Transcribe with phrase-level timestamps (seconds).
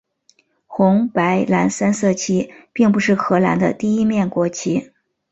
[0.65, 4.89] 红白蓝三色旗并不是荷兰的第一面国旗。